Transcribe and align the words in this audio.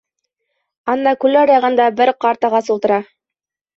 —Ана 0.93 1.13
күл 1.25 1.39
аръяғында 1.43 1.87
бер 2.01 2.13
ҡарт 2.25 2.49
ағас 2.51 2.73
ултыра. 2.77 2.99